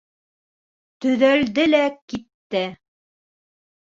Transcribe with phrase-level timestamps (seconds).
[1.05, 1.81] Төҙәлде лә
[2.13, 2.63] китте.